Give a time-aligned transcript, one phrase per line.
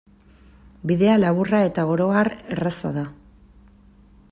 [0.91, 3.07] Bidea laburra eta oro har erraza da.